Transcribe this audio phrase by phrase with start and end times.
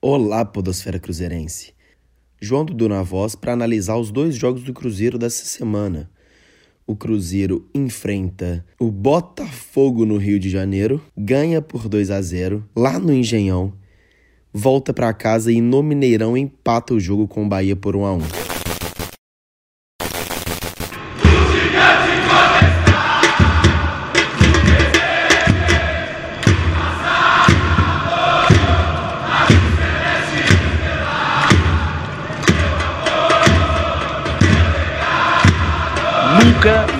[0.00, 1.72] Olá, Podosfera Cruzeirense.
[2.40, 6.08] João Dudu na voz para analisar os dois jogos do Cruzeiro dessa semana.
[6.86, 12.96] O Cruzeiro enfrenta o Botafogo no Rio de Janeiro, ganha por 2 a 0 lá
[12.96, 13.72] no Engenhão,
[14.52, 18.14] volta para casa e no Mineirão empata o jogo com o Bahia por 1 a
[18.14, 18.47] 1.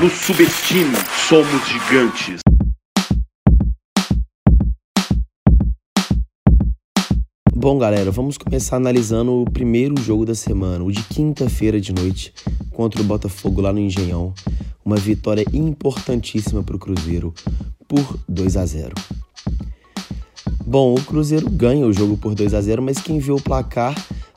[0.00, 0.94] Nos subestime,
[1.28, 2.40] somos gigantes.
[7.52, 12.32] Bom, galera, vamos começar analisando o primeiro jogo da semana, o de quinta-feira de noite,
[12.70, 14.32] contra o Botafogo lá no Engenhão.
[14.84, 17.34] Uma vitória importantíssima para o Cruzeiro
[17.88, 18.94] por 2 a 0.
[20.64, 23.96] Bom, o Cruzeiro ganha o jogo por 2 a 0, mas quem viu o placar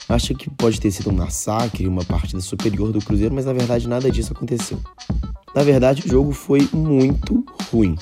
[0.09, 3.87] acha que pode ter sido um massacre, uma partida superior do Cruzeiro, mas na verdade
[3.87, 4.79] nada disso aconteceu.
[5.53, 7.97] Na verdade, o jogo foi muito ruim.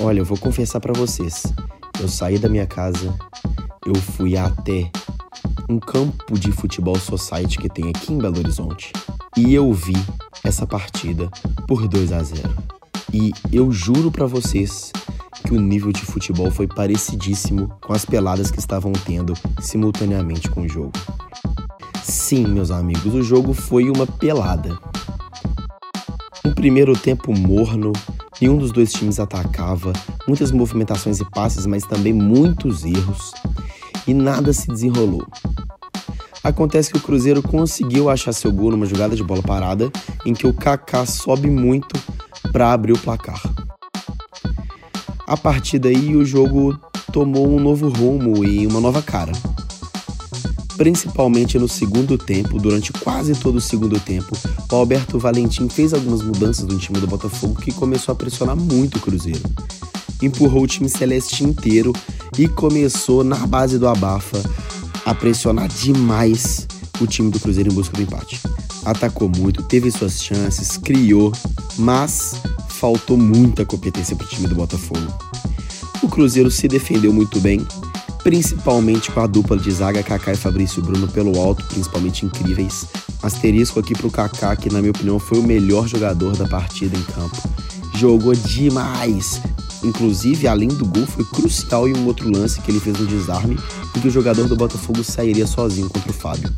[0.00, 1.44] Olha, eu vou confessar para vocês.
[2.00, 3.14] Eu saí da minha casa,
[3.84, 4.90] eu fui até
[5.68, 8.92] um campo de futebol society que tem aqui em Belo Horizonte
[9.36, 9.96] e eu vi
[10.44, 11.30] essa partida
[11.66, 12.48] por 2 a 0.
[13.12, 14.92] E eu juro para vocês
[15.44, 20.62] que o nível de futebol foi parecidíssimo com as peladas que estavam tendo simultaneamente com
[20.62, 20.92] o jogo.
[22.02, 24.78] Sim, meus amigos, o jogo foi uma pelada.
[26.46, 27.92] Um primeiro tempo morno,
[28.40, 29.92] nenhum dos dois times atacava,
[30.28, 33.32] muitas movimentações e passes, mas também muitos erros,
[34.06, 35.26] e nada se desenrolou.
[36.44, 39.90] Acontece que o Cruzeiro conseguiu achar seu gol numa jogada de bola parada,
[40.24, 42.00] em que o Kaká sobe muito
[42.52, 43.42] para abrir o placar.
[45.26, 46.78] A partir daí, o jogo
[47.12, 49.32] tomou um novo rumo e uma nova cara.
[50.76, 54.36] Principalmente no segundo tempo, durante quase todo o segundo tempo,
[54.74, 59.00] Alberto Valentim fez algumas mudanças no time do Botafogo que começou a pressionar muito o
[59.00, 59.42] Cruzeiro.
[60.20, 61.92] Empurrou o time celeste inteiro
[62.38, 64.42] e começou, na base do abafa,
[65.04, 66.66] a pressionar demais
[67.00, 68.40] o time do Cruzeiro em busca do empate.
[68.84, 71.32] Atacou muito, teve suas chances, criou,
[71.78, 72.34] mas
[72.68, 75.06] faltou muita competência para o time do Botafogo.
[76.02, 77.66] O Cruzeiro se defendeu muito bem,
[78.22, 82.86] principalmente com a dupla de zaga Kaká e Fabrício Bruno pelo alto, principalmente incríveis.
[83.26, 87.02] Asterisco aqui pro Kaká, que na minha opinião foi o melhor jogador da partida em
[87.02, 87.36] campo.
[87.96, 89.40] Jogou demais.
[89.82, 93.58] Inclusive, além do gol, foi crucial em um outro lance que ele fez no desarme,
[93.94, 96.52] em que o jogador do Botafogo sairia sozinho contra o Fábio.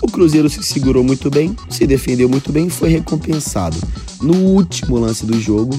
[0.00, 3.76] O Cruzeiro se segurou muito bem, se defendeu muito bem e foi recompensado.
[4.20, 5.78] No último lance do jogo,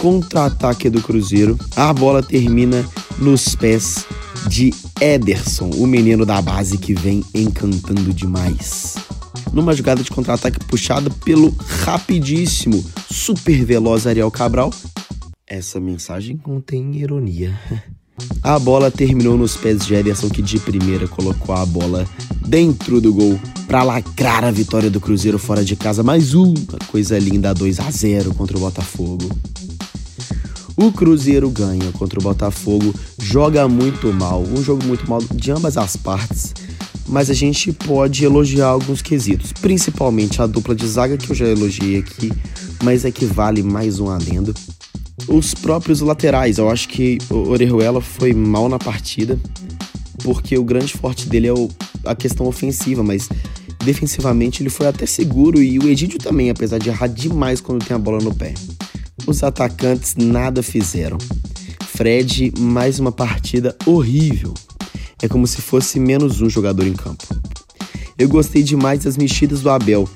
[0.00, 2.84] contra-ataque do Cruzeiro, a bola termina
[3.18, 4.06] nos pés
[4.48, 8.96] de Ederson, o menino da base que vem encantando demais.
[9.52, 11.54] Numa jogada de contra-ataque puxada pelo
[11.84, 14.72] rapidíssimo, super veloz Ariel Cabral.
[15.46, 17.58] Essa mensagem contém ironia.
[18.42, 22.06] A bola terminou nos pés de Ederson, que de primeira colocou a bola
[22.44, 26.02] dentro do gol para lacrar a vitória do Cruzeiro fora de casa.
[26.02, 26.54] Mais uma
[26.88, 29.28] coisa linda, 2 a 0 contra o Botafogo.
[30.76, 35.76] O Cruzeiro ganha contra o Botafogo, joga muito mal, um jogo muito mal de ambas
[35.76, 36.54] as partes,
[37.08, 41.46] mas a gente pode elogiar alguns quesitos, principalmente a dupla de zaga que eu já
[41.46, 42.30] elogiei aqui,
[42.82, 44.54] mas é que vale mais um adendo
[45.26, 46.58] os próprios laterais.
[46.58, 49.38] Eu acho que o Orejuela foi mal na partida,
[50.22, 51.68] porque o grande forte dele é o,
[52.04, 53.28] a questão ofensiva, mas
[53.84, 57.94] defensivamente ele foi até seguro e o Egídio também, apesar de errar demais quando tem
[57.94, 58.54] a bola no pé.
[59.26, 61.18] Os atacantes nada fizeram.
[61.82, 64.54] Fred, mais uma partida horrível.
[65.22, 67.24] É como se fosse menos um jogador em campo.
[68.16, 70.08] Eu gostei demais das mexidas do Abel.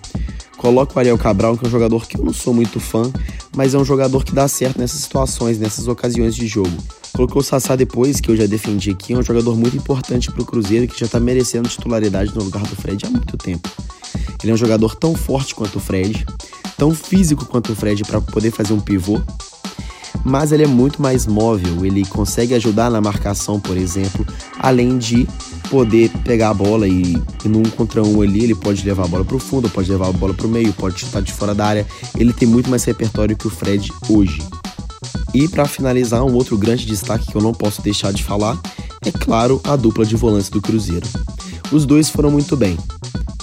[0.56, 3.10] Coloca o Ariel Cabral, que é um jogador que eu não sou muito fã,
[3.56, 6.76] mas é um jogador que dá certo nessas situações, nessas ocasiões de jogo.
[7.12, 10.42] Colocou o Sassá depois, que eu já defendi aqui, é um jogador muito importante para
[10.42, 13.68] o Cruzeiro que já está merecendo titularidade no lugar do Fred há muito tempo.
[14.42, 16.24] Ele é um jogador tão forte quanto o Fred,
[16.76, 19.20] tão físico quanto o Fred para poder fazer um pivô,
[20.24, 24.26] mas ele é muito mais móvel, ele consegue ajudar na marcação, por exemplo,
[24.58, 25.26] além de
[25.70, 29.24] poder pegar a bola e, e num contra um ali, ele pode levar a bola
[29.24, 31.66] para o fundo, pode levar a bola para o meio, pode chutar de fora da
[31.66, 31.86] área.
[32.16, 34.42] Ele tem muito mais repertório que o Fred hoje.
[35.32, 38.60] E para finalizar, um outro grande destaque que eu não posso deixar de falar
[39.04, 41.06] é, claro, a dupla de volantes do Cruzeiro.
[41.72, 42.76] Os dois foram muito bem.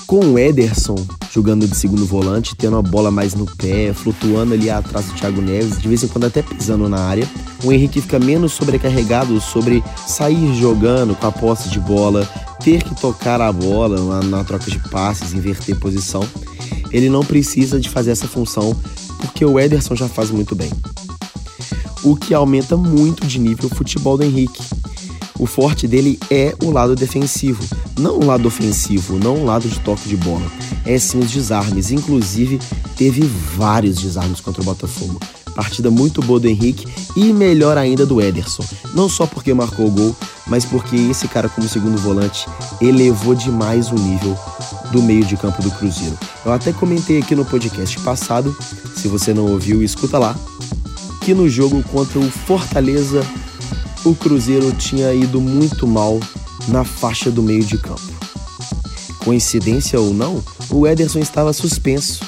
[0.05, 0.95] Com o Ederson
[1.31, 5.41] jogando de segundo volante, tendo a bola mais no pé, flutuando ali atrás do Thiago
[5.41, 7.27] Neves, de vez em quando até pisando na área,
[7.63, 12.27] O Henrique fica menos sobrecarregado sobre sair jogando com a posse de bola,
[12.63, 16.23] ter que tocar a bola na, na troca de passes, inverter posição.
[16.91, 18.75] Ele não precisa de fazer essa função
[19.19, 20.71] porque o Ederson já faz muito bem.
[22.01, 24.63] O que aumenta muito de nível o futebol do Henrique.
[25.39, 27.63] O forte dele é o lado defensivo,
[27.97, 30.45] não o lado ofensivo, não o lado de toque de bola.
[30.85, 31.91] É sim os desarmes.
[31.91, 32.59] Inclusive,
[32.97, 33.21] teve
[33.55, 35.17] vários desarmes contra o Botafogo.
[35.55, 38.65] Partida muito boa do Henrique e melhor ainda do Ederson.
[38.93, 40.15] Não só porque marcou o gol,
[40.45, 42.45] mas porque esse cara, como segundo volante,
[42.81, 44.37] elevou demais o nível
[44.91, 46.17] do meio de campo do Cruzeiro.
[46.45, 48.55] Eu até comentei aqui no podcast passado,
[48.95, 50.35] se você não ouviu, escuta lá,
[51.21, 53.25] que no jogo contra o Fortaleza,
[54.05, 56.19] o Cruzeiro tinha ido muito mal
[56.67, 58.01] na faixa do meio de campo.
[59.23, 62.23] Coincidência ou não, o Ederson estava suspenso.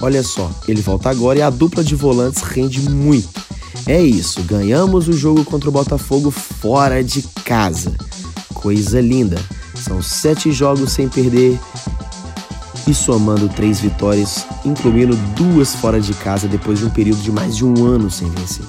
[0.00, 3.42] Olha só, ele volta agora e a dupla de volantes rende muito.
[3.86, 7.94] É isso, ganhamos o jogo contra o Botafogo fora de casa.
[8.52, 9.40] Coisa linda.
[9.74, 11.58] São sete jogos sem perder
[12.86, 17.56] e somando três vitórias, incluindo duas fora de casa depois de um período de mais
[17.56, 18.64] de um ano sem vencer.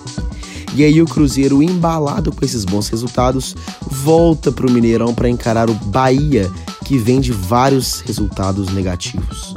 [0.78, 3.56] E aí o Cruzeiro, embalado com esses bons resultados,
[3.90, 6.52] volta para o Mineirão para encarar o Bahia,
[6.84, 9.54] que vem de vários resultados negativos.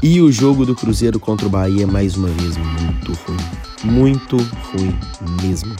[0.00, 3.92] E o jogo do Cruzeiro contra o Bahia, mais uma vez, muito ruim.
[3.92, 4.96] Muito ruim
[5.42, 5.74] mesmo.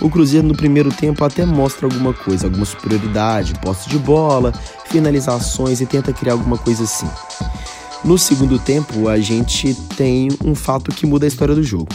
[0.00, 4.52] O Cruzeiro no primeiro tempo até mostra alguma coisa, alguma superioridade, posse de bola,
[4.86, 7.08] finalizações e tenta criar alguma coisa assim.
[8.08, 11.90] No segundo tempo, a gente tem um fato que muda a história do jogo.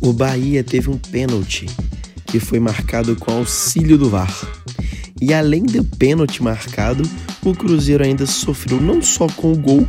[0.00, 1.66] O Bahia teve um pênalti
[2.26, 4.36] que foi marcado com auxílio do VAR.
[5.20, 7.08] E além do pênalti marcado,
[7.44, 9.86] o Cruzeiro ainda sofreu não só com o gol,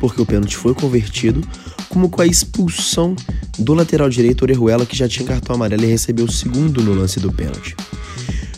[0.00, 1.46] porque o pênalti foi convertido,
[1.90, 3.14] como com a expulsão
[3.58, 7.20] do lateral direito Orejuela, que já tinha cartão amarelo e recebeu o segundo no lance
[7.20, 7.76] do pênalti.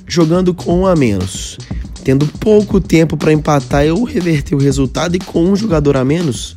[0.06, 1.58] Jogando com um a menos,
[2.04, 6.56] tendo pouco tempo para empatar ou reverter o resultado e com um jogador a menos,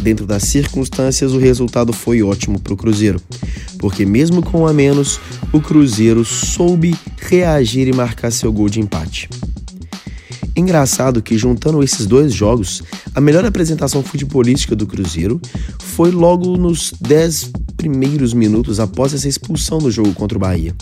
[0.00, 3.20] dentro das circunstâncias o resultado foi ótimo para o Cruzeiro,
[3.78, 5.20] porque mesmo com a menos,
[5.52, 9.28] o Cruzeiro soube reagir e marcar seu gol de empate.
[10.56, 12.82] Engraçado que, juntando esses dois jogos,
[13.14, 15.40] a melhor apresentação futebolística do Cruzeiro
[15.78, 20.74] foi logo nos 10 primeiros minutos após essa expulsão do jogo contra o Bahia.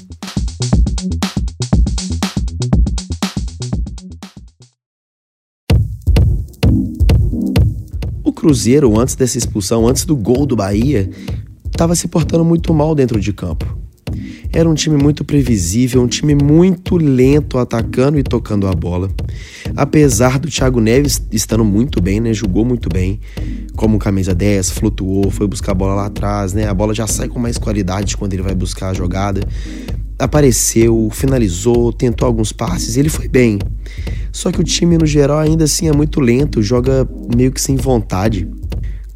[8.48, 11.10] Cruzeiro, antes dessa expulsão, antes do gol do Bahia,
[11.70, 13.76] estava se portando muito mal dentro de campo.
[14.50, 19.10] Era um time muito previsível, um time muito lento atacando e tocando a bola.
[19.76, 22.32] Apesar do Thiago Neves estando muito bem, né?
[22.32, 23.20] Jogou muito bem,
[23.76, 26.66] como camisa 10, flutuou, foi buscar a bola lá atrás, né?
[26.66, 29.46] A bola já sai com mais qualidade quando ele vai buscar a jogada.
[30.18, 33.58] Apareceu, finalizou, tentou alguns passes, ele foi bem.
[34.32, 37.76] Só que o time no geral ainda assim é muito lento, joga meio que sem
[37.76, 38.48] vontade.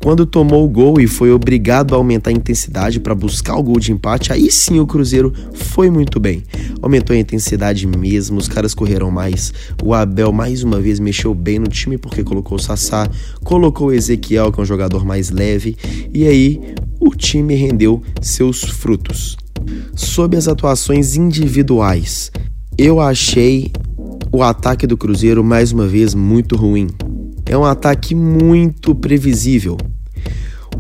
[0.03, 3.79] Quando tomou o gol e foi obrigado a aumentar a intensidade para buscar o gol
[3.79, 6.43] de empate, aí sim o Cruzeiro foi muito bem.
[6.83, 9.53] Aumentou a intensidade mesmo, os caras correram mais.
[9.81, 13.09] O Abel mais uma vez mexeu bem no time porque colocou o Sassá,
[13.45, 15.77] colocou o Ezequiel, que é um jogador mais leve,
[16.13, 16.61] e aí
[16.99, 19.37] o time rendeu seus frutos.
[19.95, 22.31] Sob as atuações individuais,
[22.79, 23.71] eu achei
[24.33, 26.89] o ataque do Cruzeiro mais uma vez muito ruim.
[27.47, 29.77] É um ataque muito previsível.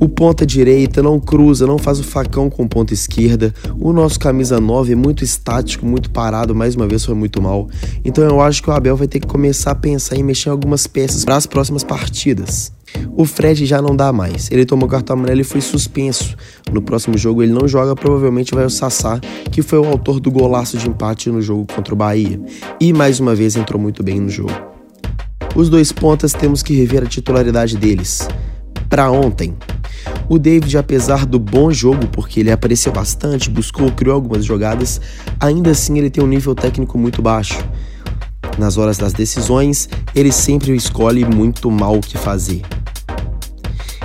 [0.00, 3.54] O ponta direita não cruza, não faz o facão com ponta esquerda.
[3.78, 7.68] O nosso camisa 9 é muito estático, muito parado, mais uma vez foi muito mal.
[8.04, 10.52] Então eu acho que o Abel vai ter que começar a pensar em mexer em
[10.52, 12.72] algumas peças para as próximas partidas.
[13.16, 14.50] O Fred já não dá mais.
[14.50, 16.36] Ele tomou cartão amarelo e foi suspenso.
[16.72, 19.20] No próximo jogo ele não joga, provavelmente vai o Sassá,
[19.50, 22.40] que foi o autor do golaço de empate no jogo contra o Bahia.
[22.80, 24.52] E mais uma vez entrou muito bem no jogo.
[25.54, 28.26] Os dois pontas temos que rever a titularidade deles.
[28.88, 29.54] Para ontem,
[30.28, 35.00] o David, apesar do bom jogo, porque ele apareceu bastante, buscou, criou algumas jogadas,
[35.38, 37.62] ainda assim ele tem um nível técnico muito baixo.
[38.58, 42.62] Nas horas das decisões, ele sempre escolhe muito mal o que fazer.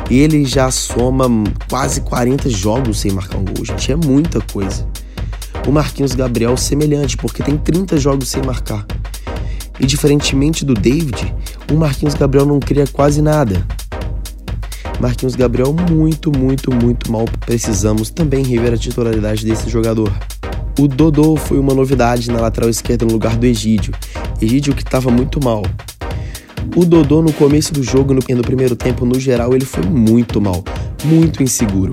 [0.10, 1.26] Ele já soma
[1.70, 4.88] quase 40 jogos sem marcar um gol, gente, é muita coisa.
[5.68, 8.86] O Marquinhos Gabriel semelhante, porque tem 30 jogos sem marcar.
[9.80, 11.34] E diferentemente do David,
[11.72, 13.66] o Marquinhos Gabriel não cria quase nada.
[15.00, 17.26] Marquinhos Gabriel muito, muito, muito mal.
[17.46, 20.12] Precisamos também rever a titularidade desse jogador.
[20.80, 23.94] O Dodô foi uma novidade na lateral esquerda no lugar do Egídio.
[24.42, 25.64] Egídio que estava muito mal.
[26.76, 30.40] O Dodô no começo do jogo e no primeiro tempo, no geral, ele foi muito
[30.40, 30.64] mal,
[31.04, 31.92] muito inseguro.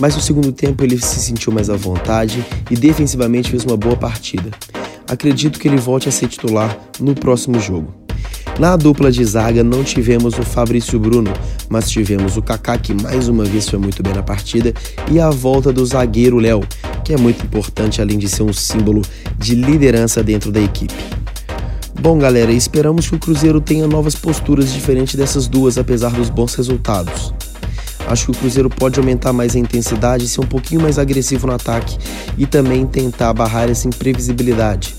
[0.00, 3.96] Mas no segundo tempo ele se sentiu mais à vontade e defensivamente fez uma boa
[3.96, 4.50] partida.
[5.08, 7.94] Acredito que ele volte a ser titular no próximo jogo.
[8.58, 11.32] Na dupla de zaga não tivemos o Fabrício Bruno,
[11.68, 14.72] mas tivemos o Kaká que mais uma vez foi muito bem na partida
[15.10, 16.62] e a volta do zagueiro Léo,
[17.04, 19.02] que é muito importante além de ser um símbolo
[19.36, 20.94] de liderança dentro da equipe.
[22.00, 26.54] Bom, galera, esperamos que o Cruzeiro tenha novas posturas diferentes dessas duas, apesar dos bons
[26.54, 27.32] resultados.
[28.06, 31.54] Acho que o Cruzeiro pode aumentar mais a intensidade, ser um pouquinho mais agressivo no
[31.54, 31.96] ataque
[32.36, 34.94] e também tentar barrar essa imprevisibilidade.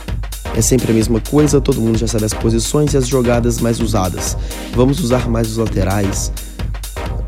[0.55, 3.79] É sempre a mesma coisa, todo mundo já sabe as posições e as jogadas mais
[3.79, 4.37] usadas.
[4.73, 6.31] Vamos usar mais os laterais,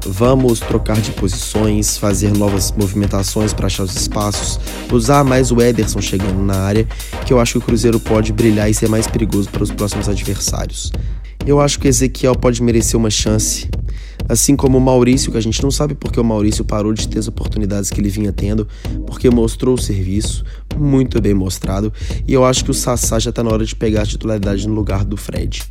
[0.07, 4.59] vamos trocar de posições, fazer novas movimentações para achar os espaços,
[4.91, 6.87] usar mais o Ederson chegando na área,
[7.25, 10.07] que eu acho que o Cruzeiro pode brilhar e ser mais perigoso para os próximos
[10.07, 10.91] adversários.
[11.45, 13.69] Eu acho que Ezequiel pode merecer uma chance.
[14.27, 17.19] Assim como o Maurício, que a gente não sabe porque o Maurício parou de ter
[17.19, 18.67] as oportunidades que ele vinha tendo,
[19.05, 20.43] porque mostrou o serviço,
[20.75, 21.93] muito bem mostrado,
[22.27, 24.73] e eu acho que o Sassá já está na hora de pegar a titularidade no
[24.73, 25.63] lugar do Fred.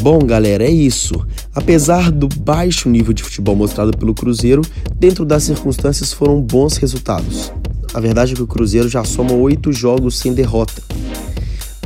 [0.00, 1.14] Bom, galera, é isso.
[1.54, 4.62] Apesar do baixo nível de futebol mostrado pelo Cruzeiro,
[4.96, 7.52] dentro das circunstâncias foram bons resultados.
[7.92, 10.82] A verdade é que o Cruzeiro já soma oito jogos sem derrota.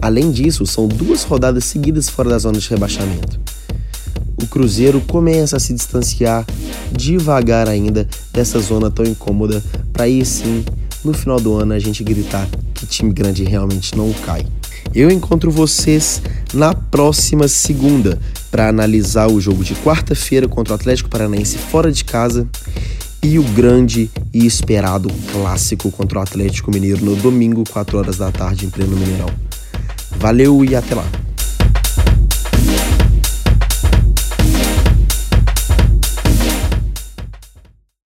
[0.00, 3.40] Além disso, são duas rodadas seguidas fora da zona de rebaixamento.
[4.40, 6.46] O Cruzeiro começa a se distanciar
[6.92, 9.60] devagar ainda dessa zona tão incômoda,
[9.92, 10.64] para aí sim,
[11.04, 14.46] no final do ano, a gente gritar que time grande realmente não cai.
[14.94, 16.22] Eu encontro vocês
[16.52, 18.16] na próxima segunda
[18.48, 22.46] para analisar o jogo de quarta-feira contra o Atlético Paranaense fora de casa
[23.20, 28.30] e o grande e esperado clássico contra o Atlético Mineiro no domingo, 4 horas da
[28.30, 29.30] tarde, em pleno Mineirão.
[30.16, 31.23] Valeu e até lá!